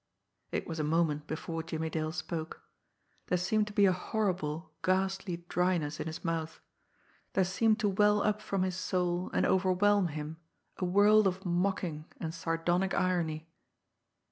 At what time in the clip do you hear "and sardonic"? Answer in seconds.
12.17-12.95